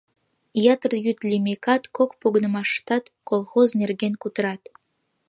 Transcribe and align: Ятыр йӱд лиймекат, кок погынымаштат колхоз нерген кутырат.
Ятыр 0.73 0.91
йӱд 1.05 1.19
лиймекат, 1.29 1.83
кок 1.97 2.11
погынымаштат 2.21 3.03
колхоз 3.29 3.69
нерген 3.81 4.13
кутырат. 4.21 4.61